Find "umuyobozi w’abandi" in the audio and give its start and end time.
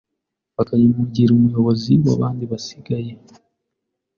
1.33-2.43